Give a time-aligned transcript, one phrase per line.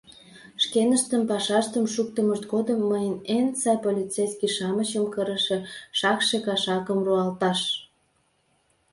[0.63, 5.57] —Шкеныштын пашаштым шуктымышт годым мыйын эн сай полицейский-шамычым кырыше
[5.99, 7.59] шакше кашакым руалташ!